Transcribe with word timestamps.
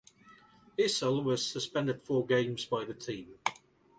Issel 0.79 1.23
was 1.23 1.45
suspended 1.45 2.01
four 2.01 2.25
games 2.25 2.65
by 2.65 2.83
the 2.85 2.95
team. 2.95 3.35